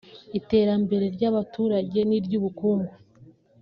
[0.39, 2.93] iterambere ry’abaturage n’iry’ubukungu